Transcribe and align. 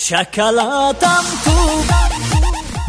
شکلاتم 0.00 1.24
تو 1.44 1.82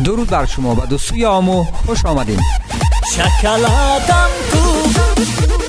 درود 0.04 0.30
بر 0.30 0.46
شما 0.46 0.76
و 0.76 0.86
دوستوی 0.86 1.26
آمو 1.26 1.64
خوش 1.64 2.06
آمدین. 2.06 2.40
شکلاتم 3.16 4.30
تو 4.52 5.69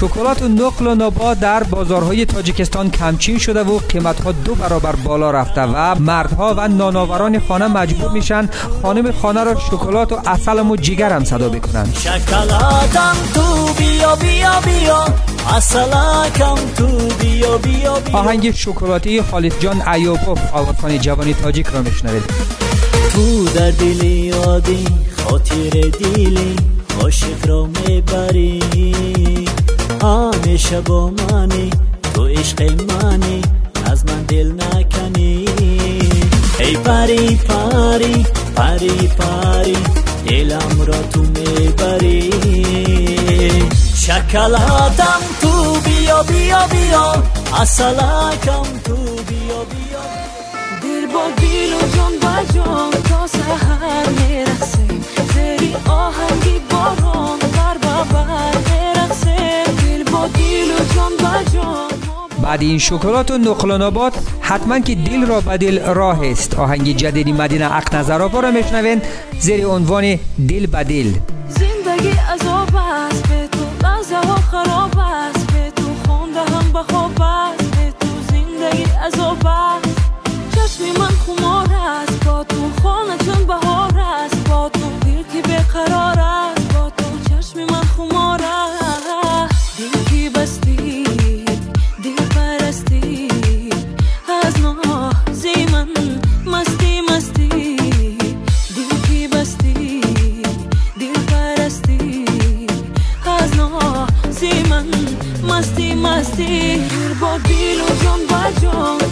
شکلات 0.00 0.42
نقل 0.42 0.86
و 0.86 0.94
نبات 0.94 1.40
در 1.40 1.62
بازارهای 1.62 2.24
تاجیکستان 2.24 2.90
کمچین 2.90 3.38
شده 3.38 3.62
و 3.62 3.78
قیمتها 3.78 4.32
دو 4.32 4.54
برابر 4.54 4.92
بالا 4.92 5.30
رفته 5.30 5.62
و 5.62 5.94
مردها 6.00 6.54
و 6.58 6.68
ناناوران 6.68 7.40
خانه 7.40 7.66
مجبور 7.66 8.10
میشن 8.10 8.48
خانم 8.82 9.12
خانه 9.12 9.44
را 9.44 9.54
شکلات 9.54 10.12
و 10.12 10.20
اصلم 10.26 10.70
و 10.70 10.76
جیگر 10.76 11.12
هم 11.12 11.24
صدا 11.24 11.48
بکنن. 11.48 11.92
شکلاتم 11.94 13.16
تو 13.34 13.72
بیا 13.72 14.16
بیا 14.16 14.60
بیا. 14.60 15.06
آهنگ 18.12 18.54
شکلاتی 18.54 19.22
خالد 19.22 19.60
جان 19.60 19.88
ایوبوف 19.88 20.38
آوازخان 20.52 20.98
جوانی 20.98 21.34
تاجیک 21.34 21.66
را 21.66 21.82
میشنوید. 21.82 22.24
تو 23.12 23.44
در 23.44 23.70
دل 23.70 24.04
یادی 24.04 24.84
خاطر 25.24 25.70
دیلی 25.98 26.56
عاشق 27.02 27.46
را 27.48 27.68
می‌بری. 27.86 29.37
همیشه 30.02 30.80
با 30.80 31.10
منی 31.10 31.70
تو 32.14 32.26
عشق 32.26 32.62
منی 32.62 33.42
از 33.84 34.06
من 34.06 34.22
دل 34.22 34.52
نکنی. 34.52 35.44
ای 36.60 36.76
پری 36.76 37.36
پری 37.36 38.26
پری 38.56 39.08
پری 39.18 39.76
دلم 40.26 40.82
را 40.86 41.02
تو 41.12 41.20
می‌بری. 41.20 42.30
شکلاتم 43.94 45.20
تو 45.40 45.80
بیا 45.80 46.22
بیا 46.22 46.66
بیا 46.66 47.22
اصلاکم 47.60 48.62
تو 48.84 48.96
بیا 48.96 49.60
بیا. 49.70 50.02
دل 50.82 51.06
با 51.06 51.24
دیل 51.36 51.72
و 51.74 51.96
جان 51.96 52.12
با 52.22 52.52
جان 52.54 52.90
تا 52.90 53.26
سهر 53.26 54.08
می‌رسیم. 54.08 55.04
زیری 55.34 55.76
آهنگی 55.88 56.58
بعد 62.48 62.62
این 62.62 62.78
شکلات 62.78 63.30
و 63.30 63.38
نقل 63.38 63.70
و 63.70 64.10
حتما 64.40 64.80
که 64.80 64.94
دل 64.94 65.26
را 65.26 65.40
به 65.40 65.56
دل 65.56 65.94
راه 65.94 66.26
است. 66.26 66.54
آهنگ 66.54 66.96
جدیدی 66.96 67.32
مدینه 67.32 67.76
اق 67.76 67.94
نظرافا 67.94 68.40
را 68.40 68.50
میشنوین. 68.50 69.02
زیر 69.40 69.66
عنوان 69.66 70.18
دل 70.48 70.66
به 70.66 70.84
دل. 70.84 71.12
زندگی 71.48 72.08
عذاب 72.08 72.76
است 72.76 73.28
به 73.28 73.48
تو 73.52 73.86
لحظه 73.86 74.16
ها 74.16 74.34
خراب 74.34 74.98
است 74.98 75.46
به 75.46 75.72
تو. 75.76 75.84
خونده 76.06 76.40
هم 76.40 76.72
به 76.72 76.78
است 77.24 77.70
به 77.70 77.92
تو. 78.00 78.06
زندگی 78.30 78.84
عذاب 79.06 79.46
است. 79.46 79.87
مستی 106.28 106.88
مستی 106.88 106.88
دل 106.88 107.14
با 107.14 107.38
دل 107.38 107.80
و 107.80 108.04
جان 108.04 108.26
با 108.26 108.60
جان 108.62 109.07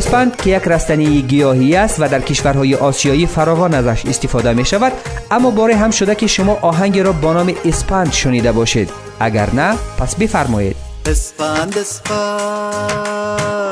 اسپند 0.00 0.36
که 0.36 0.50
یک 0.50 0.62
رستنی 0.62 1.22
گیاهی 1.22 1.76
است 1.76 1.96
و 2.00 2.08
در 2.08 2.20
کشورهای 2.20 2.74
آسیایی 2.74 3.26
فراوان 3.26 3.74
ازش 3.74 4.06
استفاده 4.06 4.52
می 4.52 4.64
شود 4.64 4.92
اما 5.30 5.50
باره 5.50 5.76
هم 5.76 5.90
شده 5.90 6.14
که 6.14 6.26
شما 6.26 6.58
آهنگ 6.62 6.98
را 6.98 7.12
با 7.12 7.32
نام 7.32 7.54
اسپند 7.64 8.12
شنیده 8.12 8.52
باشید. 8.52 8.90
اگر 9.20 9.54
نه 9.54 9.76
پس 9.98 10.14
بفرمایید. 10.14 10.76
اسفند 11.06 11.78
اسفند 11.78 13.70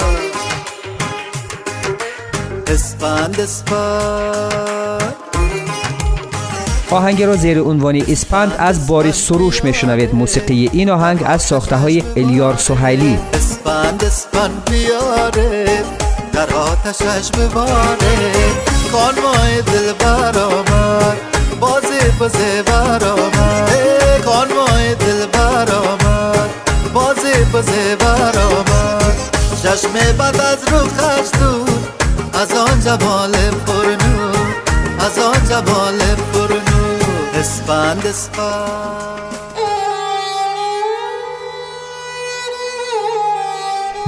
آهنگ 6.90 7.22
را 7.22 7.36
زیر 7.36 7.60
عنوان 7.60 7.96
اسپند 8.08 8.54
از 8.58 8.86
باری 8.86 9.12
سروش 9.12 9.64
می 9.64 9.74
شنوید 9.74 10.14
موسیقی 10.14 10.70
این 10.72 10.90
آهنگ 10.90 11.22
از 11.26 11.42
ساخته 11.42 11.76
های 11.76 12.02
الیار 12.16 12.56
سوهیلی 12.56 13.18
اسفند 13.34 14.04
اسفند 14.04 14.70
بیاره. 14.70 15.97
در 16.38 16.54
آتشش 16.54 17.30
بباره 17.30 18.32
کانوای 18.92 19.62
دل 19.62 19.92
برآمد. 19.92 21.16
بازی 21.60 22.10
بازی 22.18 22.62
برآمد. 22.66 23.70
ای 23.72 24.22
کانوای 24.22 24.94
دل 24.94 25.26
برآمد. 25.26 26.50
بازی 26.94 27.44
بازی 27.52 27.96
برآمد. 27.96 29.16
چشم 29.62 29.92
بد 29.92 30.40
از 30.40 30.58
رو 30.72 30.80
دور. 31.40 31.68
از 32.42 32.52
آن 32.52 32.80
جمال 32.80 33.32
پرنور 33.66 34.36
از 35.00 35.18
آن 35.18 35.44
جمال 35.48 35.98
پرنور 36.32 37.02
اسفند 37.34 38.06
اسفند. 38.06 39.37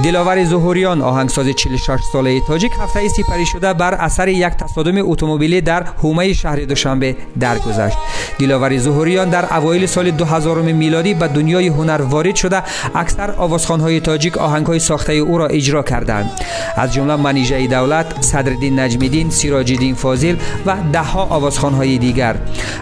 دلاور 0.03 0.43
زهوریان 0.43 1.01
آهنگساز 1.01 1.47
46 1.47 1.99
ساله 2.13 2.41
تاجیک 2.47 2.71
هفته 2.79 3.07
سپری 3.07 3.45
شده 3.45 3.73
بر 3.73 3.93
اثر 3.93 4.27
یک 4.27 4.53
تصادم 4.53 5.11
اتومبیلی 5.11 5.61
در 5.61 5.83
حومه 5.83 6.33
شهر 6.33 6.55
دوشنبه 6.55 7.15
درگذشت. 7.39 7.97
دلاور 8.39 8.77
زهوریان 8.77 9.29
در 9.29 9.57
اوایل 9.57 9.85
سال 9.85 10.11
2000 10.11 10.61
میلادی 10.61 11.13
به 11.13 11.27
دنیای 11.27 11.67
هنر 11.67 12.01
وارد 12.01 12.35
شده 12.35 12.63
اکثر 12.95 13.31
آوازخوانهای 13.31 13.99
تاجیک 13.99 14.37
آهنگهای 14.37 14.79
ساخته 14.79 15.13
او 15.13 15.37
را 15.37 15.47
اجرا 15.47 15.83
کردند. 15.83 16.31
از 16.77 16.93
جمله 16.93 17.15
منیژه 17.15 17.67
دولت 17.67 18.21
صدرالدین 18.21 18.79
نجمیدین 18.79 19.29
سیراجالدین 19.29 19.95
فاضل 19.95 20.35
و 20.65 20.75
دهها 20.93 21.23
آوازخوانهای 21.23 21.97
دیگر. 21.97 22.35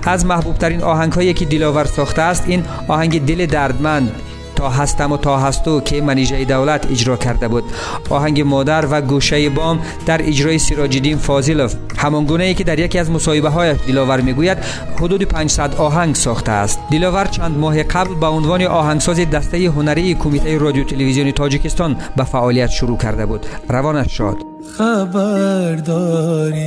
از 0.03 0.25
محبوبترین 0.25 0.83
آهنگهایی 0.83 1.33
که 1.33 1.45
دلاور 1.45 1.85
ساخته 1.85 2.21
است 2.21 2.43
این 2.47 2.63
آهنگ 2.87 3.25
دل 3.25 3.45
دردمند 3.45 4.11
تا 4.59 4.69
هستم 4.69 5.11
و 5.11 5.17
تا 5.17 5.37
هستو 5.37 5.81
که 5.81 6.01
منیژه 6.01 6.45
دولت 6.45 6.91
اجرا 6.91 7.17
کرده 7.17 7.47
بود. 7.47 7.63
آهنگ 8.09 8.41
مادر 8.41 8.85
و 8.91 9.01
گوشه 9.01 9.49
بام 9.49 9.79
در 10.05 10.27
اجرای 10.27 10.59
سیراجدین 10.59 11.17
فاضلوف 11.17 11.75
همان 11.97 12.25
گونه 12.25 12.43
ای 12.43 12.53
که 12.53 12.63
در 12.63 12.79
یکی 12.79 12.99
از 12.99 13.11
مصاحبه 13.11 13.49
هایش 13.49 13.77
دلاور 13.87 14.21
می‌گوید 14.21 14.57
حدود 14.97 15.23
500 15.23 15.75
آهنگ 15.75 16.15
ساخته 16.15 16.51
است. 16.51 16.79
دلاور 16.91 17.25
چند 17.25 17.57
ماه 17.57 17.83
قبل 17.83 18.15
به 18.15 18.27
عنوان 18.27 18.61
آهنگساز 18.61 19.19
دسته 19.19 19.57
هنری 19.57 20.15
کمیته 20.15 20.57
رادیو 20.57 20.83
تلویزیون 20.83 21.31
تاجیکستان 21.31 21.95
به 22.17 22.23
فعالیت 22.23 22.69
شروع 22.69 22.97
کرده 22.97 23.25
بود. 23.25 23.45
روانش 23.69 24.17
شاد. 24.17 24.37
خبرداری 24.77 26.59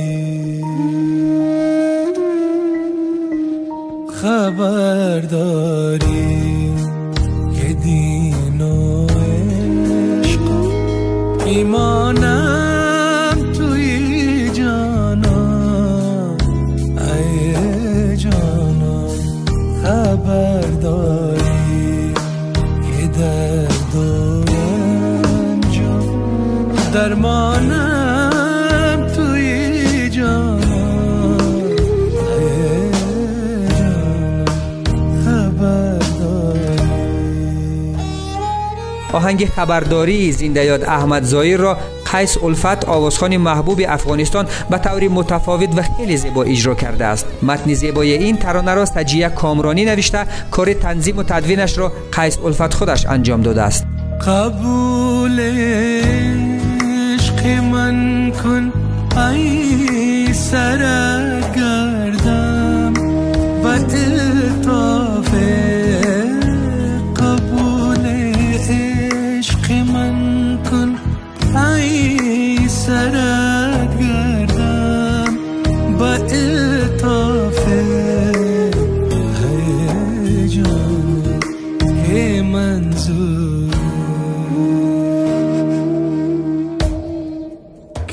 خبرداری 4.21 6.52
mona 11.73 12.42
آهنگ 39.13 39.45
خبرداری 39.45 40.31
زنده 40.31 40.65
یاد 40.65 40.83
احمد 40.83 41.23
زایر 41.23 41.57
را 41.57 41.77
قیس 42.11 42.37
الفت 42.43 42.85
آوازخوان 42.85 43.37
محبوب 43.37 43.81
افغانستان 43.87 44.47
به 44.69 44.77
طور 44.77 45.07
متفاوت 45.07 45.77
و 45.77 45.83
خیلی 45.97 46.17
زیبا 46.17 46.43
اجرا 46.43 46.75
کرده 46.75 47.05
است. 47.05 47.25
متن 47.43 47.73
زیبای 47.73 48.13
این 48.13 48.37
ترانه 48.37 48.73
را 48.73 48.85
سجیه 48.85 49.29
کامرانی 49.29 49.85
نوشته 49.85 50.25
کار 50.51 50.73
تنظیم 50.73 51.17
و 51.17 51.23
تدوینش 51.23 51.77
را 51.77 51.91
قیس 52.11 52.37
الفت 52.45 52.73
خودش 52.73 53.05
انجام 53.05 53.41
داده 53.41 53.61
است. 53.61 53.85
قبول 54.27 55.39
عشق 55.39 57.47
من 57.47 58.31
کن 58.43 58.71
ای 59.17 60.33
سرگردم 60.33 61.33
و 63.63 63.79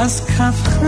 از 0.03 0.13
کف 0.25 0.83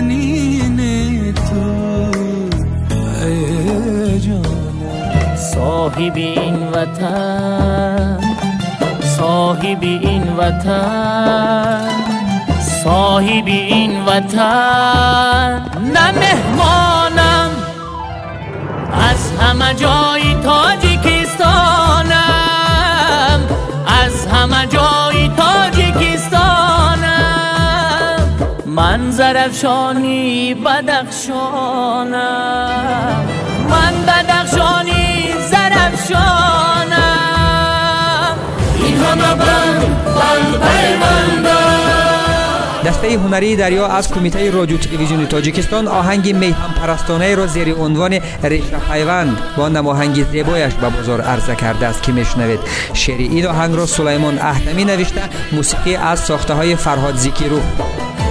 نازنین 0.00 1.34
تو. 1.34 1.88
ای 3.24 4.20
جانم 4.20 5.36
صاحب 5.36 6.16
این 6.16 6.68
وطن 6.68 8.20
صاحب 9.16 9.82
این 9.82 10.22
وطن 10.38 11.88
صاحب 12.84 13.46
این 13.46 14.04
وطن. 14.04 15.62
نه 15.94 16.12
مهمانم 16.12 17.50
از 18.92 19.32
همه 19.40 19.74
جای 19.74 20.17
من 29.28 29.34
زرفشانی 29.34 30.54
بدخشانم. 30.54 32.14
من 33.70 33.92
بدخشانی 34.06 35.34
زرفشانم. 35.50 36.98
این 38.84 38.96
همه 38.96 39.34
پیوندم. 40.58 41.58
دسته 42.86 43.08
هنری 43.08 43.56
دریا 43.56 43.86
از 43.86 44.12
کمیته 44.12 44.50
رادیو 44.50 44.76
تلویزیون 44.76 45.26
تاجیکستان 45.26 45.88
آهنگ 45.88 46.34
میهم 46.34 46.74
پرستانه 46.82 47.34
را 47.34 47.46
زیر 47.46 47.74
عنوان 47.74 48.20
ریشه 48.42 48.76
پیوند 48.92 49.38
با 49.56 49.68
نماهنگ 49.68 50.24
زیبایش 50.30 50.74
به 50.74 50.88
بازار 50.88 51.20
عرضه 51.20 51.54
کرده 51.54 51.86
است 51.86 52.02
که 52.02 52.12
میشنوید. 52.12 52.60
شعر 52.94 53.18
این 53.18 53.46
آهنگ 53.46 53.76
را 53.76 53.86
سلیمان 53.86 54.38
اهدمی 54.38 54.84
نوشته 54.84 55.20
موسیقی 55.52 55.96
از 55.96 56.20
ساخته 56.20 56.54
های 56.54 56.76
فرهاد 56.76 57.16
زیکی 57.16 57.48
رو 57.48 57.60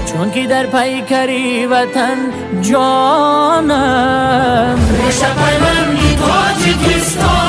چون 0.08 0.32
که 0.32 0.48
در 0.48 0.66
پیکری 0.66 1.66
وطن 1.66 2.18
جانم. 2.62 4.80
ریشه 5.06 5.26
پیوندی 5.26 6.16
تاجیکستانم 6.16 7.48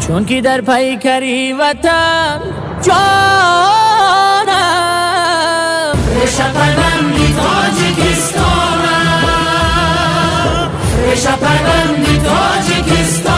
چون 0.00 0.24
که 0.24 0.40
در 0.40 0.60
پیکری 0.60 1.52
وطن 1.52 2.40
جانم. 2.82 3.02
ریشه 6.20 6.42
پیوندی 6.42 7.34
تاجیکستانم 7.34 8.62
ریشه 11.10 11.36
پیوندی 11.36 12.18
تاجیکستانم 12.18 13.22
دیشب 13.22 13.31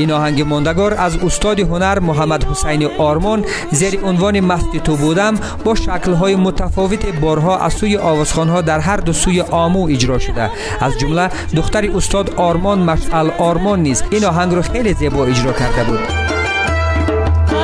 این 0.00 0.12
آهنگ 0.12 0.42
ماندگار 0.42 0.94
از 0.94 1.16
استاد 1.16 1.60
هنر 1.60 1.98
محمد 1.98 2.44
حسین 2.44 2.88
آرمان 2.98 3.44
زیر 3.70 4.00
عنوان 4.04 4.40
مست 4.40 4.76
تو 4.84 4.96
بودم 4.96 5.34
با 5.64 5.74
شکل‌های 5.74 6.36
متفاوت 6.36 7.06
بارها 7.06 7.58
از 7.58 7.72
سوی 7.72 7.96
آوازخوان‌ها 7.96 8.60
در 8.60 8.80
هر 8.80 8.96
دو 8.96 9.12
سوی 9.12 9.40
آمو 9.40 9.86
اجرا 9.86 10.18
شده. 10.18 10.50
از 10.80 10.98
جمله 10.98 11.30
دختر 11.56 11.90
استاد 11.96 12.34
آرمان 12.36 12.78
مشعل 12.78 13.30
آرمان 13.38 13.80
نیز 13.80 14.02
این 14.10 14.24
آهنگ 14.24 14.54
را 14.54 14.62
خیلی 14.62 14.94
زیبا 14.94 15.24
اجرا 15.24 15.52
کرده 15.52 15.84
بود. 15.84 15.98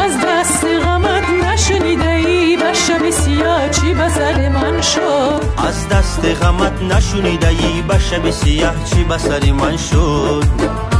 از 0.04 0.12
دست 0.26 0.64
غمت 0.64 1.24
نشنیده 1.44 2.10
ای 2.10 2.56
به 2.56 2.72
شب 2.72 3.10
سیاه 3.10 3.70
چی 3.70 3.94
به 3.94 4.08
سر 4.08 4.48
من 4.48 4.80
شد 4.80 5.42
از 5.68 5.88
دست 5.88 6.24
غمت 6.42 6.82
نشنیده 6.82 7.48
ای 7.48 7.82
به 7.88 7.98
شب 7.98 8.30
سیاه 8.30 8.74
چی 8.84 9.04
به 9.04 9.18
سر 9.18 9.52
من 9.52 9.76
شد؟ 9.76 10.95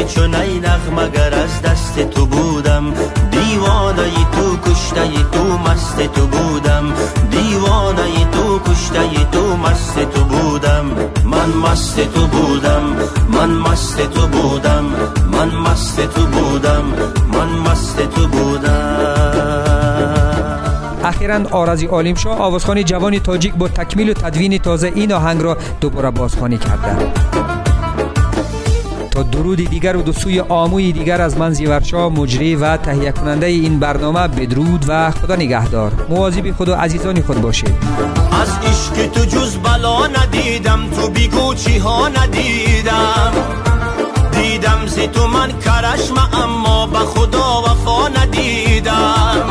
که 0.00 0.06
چون 0.06 0.34
ای 0.34 0.60
نغمه 0.60 1.08
گر 1.08 1.34
از 1.34 1.62
دست 1.62 2.10
تو 2.10 2.26
بودم. 2.26 2.84
دیوانه 3.30 4.02
ای 4.02 4.26
تو 4.32 4.70
کشته 4.70 5.00
ای 5.00 5.24
تو 5.32 5.58
مست 5.58 6.12
تو 6.14 6.26
بودم. 6.26 6.92
دیوانه 7.30 8.02
ای 8.02 8.24
تو 8.32 8.58
کشته 8.58 9.00
ای 9.00 9.26
تو 9.32 9.56
مست 9.56 9.98
تو 10.14 10.24
بودم. 10.24 10.86
من 11.24 11.48
مست 11.48 12.00
تو 12.00 12.26
بودم. 12.26 12.82
من 13.28 13.50
مست 13.50 14.00
تو 14.00 14.26
بودم. 14.26 14.84
من 15.32 15.48
مست 15.48 16.00
تو 16.00 16.26
بودم. 16.26 16.84
من 17.32 17.70
مست 17.70 17.96
تو 17.96 18.28
بودم. 18.28 18.96
اخیرا 21.04 21.40
آرزی 21.50 21.86
عالم 21.86 22.14
شاه 22.14 22.38
آوازخوان 22.38 22.84
جوان 22.84 23.18
تاجیک 23.18 23.54
با 23.54 23.68
تکمیل 23.68 24.10
و 24.10 24.12
تدوین 24.12 24.58
تازه 24.58 24.92
این 24.94 25.12
آهنگ 25.12 25.42
را 25.42 25.56
دوباره 25.80 26.10
بازخوانی 26.10 26.58
کرده 26.58 26.96
درود 29.22 29.70
دیگر 29.70 29.96
و 29.96 30.02
دو 30.02 30.12
سوی 30.12 30.40
آموی 30.40 30.92
دیگر 30.92 31.20
از 31.22 31.36
من 31.36 31.52
زیورشا 31.52 32.08
مجری 32.08 32.56
و 32.56 32.76
تهیه 32.76 33.12
کننده 33.12 33.46
این 33.46 33.78
برنامه 33.80 34.28
بدرود 34.28 34.84
و 34.88 35.10
خدا 35.10 35.36
نگهدار. 35.36 35.92
مواظب 36.08 36.50
خود 36.56 36.68
و 36.68 36.74
عزیزان 36.74 37.22
خود 37.22 37.40
باشید. 37.40 37.74
از 38.42 38.48
عشق 38.48 39.06
تو 39.12 39.24
جز 39.24 39.56
بلا 39.56 40.06
ندیدم 40.06 40.90
تو 40.90 41.08
بیگو 41.08 41.54
چی 41.54 41.78
ها 41.78 42.08
ندیدم. 42.08 43.32
دیدم 44.32 44.86
زی 44.86 45.06
تو 45.06 45.26
من 45.26 45.48
کرشم 45.48 46.28
اما 46.42 46.86
به 46.86 46.98
خدا 46.98 47.62
وفا 47.62 48.08
ندیدم. 48.08 49.44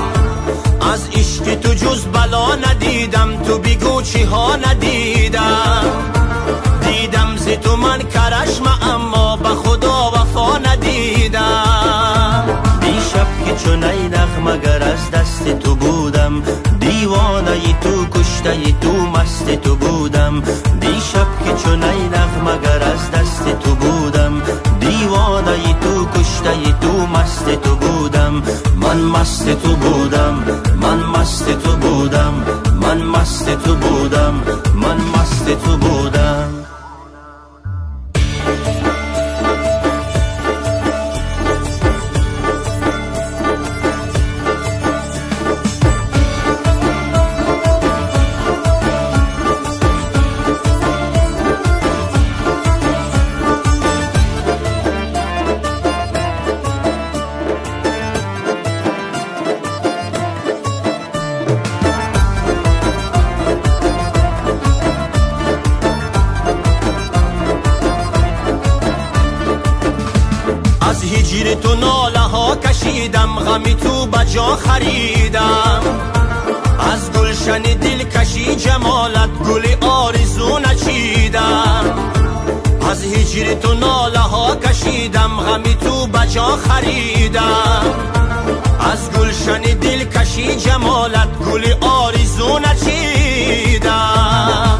از 0.93 1.09
عشق 1.13 1.55
تو 1.55 1.73
جز 1.73 2.05
بلا 2.05 2.55
ندیدم 2.55 3.43
تو 3.43 3.57
بیگو 3.57 4.01
چی 4.01 4.23
ها 4.23 4.55
ندیدم. 4.55 5.85
دیدم 6.81 7.37
زی 7.37 7.57
تو 7.57 7.75
من 7.75 7.99
کرشم 7.99 8.78
از 14.89 15.11
دست 15.11 15.59
تو 15.59 15.75
بودم. 15.75 16.41
دیوانه 16.79 17.51
ای 17.51 17.75
تو 17.81 18.19
کشته 18.19 18.49
ای 18.49 18.75
تو 18.81 18.91
مست 18.91 19.55
تو 19.55 19.75
بودم. 19.75 20.41
دیشب 20.79 21.27
که 21.45 21.63
چون 21.63 21.83
ای 21.83 22.07
نغمه 22.07 22.57
گر 22.63 22.83
از 22.83 23.11
دست 23.11 23.59
تو 23.59 23.75
بودم. 23.75 24.41
دیوانه 24.79 25.51
ای 25.51 25.73
تو 25.81 26.05
کشته 26.05 26.49
ای 26.49 26.73
تو 26.81 27.07
مست 27.07 27.61
تو 27.61 27.75
بودم. 27.75 28.43
من 28.75 28.97
مست 28.97 29.49
تو 29.63 29.75
بودم. 29.75 30.35
من 30.81 30.99
مست 31.03 31.59
تو 31.63 31.68
غمی 73.59 73.75
تو 73.75 74.05
بجا 74.05 74.55
خریدم. 74.55 75.81
از 76.93 77.11
گلشن 77.11 77.61
دل 77.61 78.03
کشی 78.03 78.55
جمالت 78.55 79.29
گل 79.29 79.87
آرزو 79.87 80.59
نچیدم. 80.59 81.85
از 82.91 83.03
هجر 83.03 83.53
تو 83.53 83.73
ناله 83.73 84.19
ها 84.19 84.55
کشیدم 84.55 85.37
غمی 85.37 85.75
تو 85.75 86.07
بجا 86.07 86.45
خریدم. 86.45 87.83
از 88.91 89.11
گلشن 89.11 89.61
دل 89.61 90.03
کشی 90.05 90.55
جمالت 90.55 91.27
گل 91.51 91.73
آرزو 91.81 92.59
نچیدم. 92.59 93.99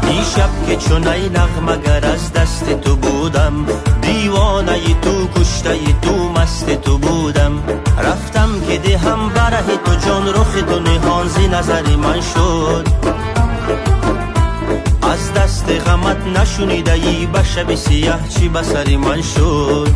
دیشب 0.02 0.50
که 0.66 0.76
چون 0.76 1.08
ای 1.08 1.28
نغمگر 1.28 2.06
از 2.06 2.32
دست 2.32 2.80
تو 2.80 2.96
بودم 2.96 3.66
دیوانه 4.02 4.94
تو 5.02 5.28
کشته 5.40 5.78
تو 6.02 6.32
مست 6.32 6.70
تو 6.70 6.98
بودم. 6.98 7.62
رفتم 7.98 8.49
که 8.82 8.88
دهم 8.88 9.28
بره 9.28 9.76
تو 9.84 9.94
جان 10.06 10.28
رخ 10.28 10.52
تو 10.68 11.28
زی 11.28 11.48
نظر 11.48 11.96
من 11.96 12.20
شد. 12.20 12.86
از 15.02 15.32
دست 15.32 15.70
غمت 15.70 16.38
نشونیده 16.38 16.92
ای 16.92 17.26
به 17.26 17.42
شب 17.42 17.74
سیاه 17.74 18.28
چی 18.28 18.48
بسری 18.48 18.96
من 18.96 19.22
شد. 19.22 19.90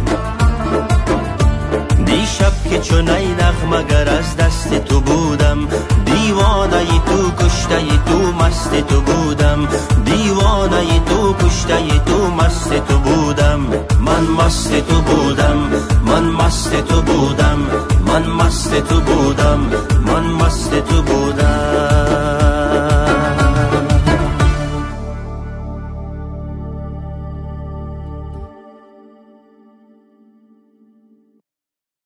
دیشب 2.07 2.53
که 2.71 2.79
چون 2.79 3.09
ای 3.09 3.27
نغمگر 3.27 4.09
از 4.09 4.37
دست 4.37 4.75
تو 4.85 5.01
بودم 5.01 5.59
دیوانه 6.05 6.77
ای 6.77 7.01
تو 7.07 7.45
کشته 7.45 7.75
ای 7.75 7.99
تو 8.07 8.33
مست 8.33 8.87
تو 8.89 9.01
بودم. 9.01 9.69
دیوانه 10.05 10.77
ای 10.77 11.01
تو 11.07 11.35
کشته 11.47 11.77
ای 11.77 12.01
تو 12.07 12.31
مست 12.31 12.87
تو 12.89 12.99
بودم. 12.99 13.61
من 14.01 14.45
مست 14.45 14.89
تو 14.89 15.01
بودم. 15.01 15.94
من 16.15 16.25
مست 16.25 16.77
تو 16.89 17.03
بودم 17.03 17.59
من 18.07 18.27
مست 18.27 18.75
تو 18.89 19.01
بودم 19.01 19.61
من 20.07 20.27
مست 20.27 20.71
تو 20.71 21.03
بودم 21.03 22.44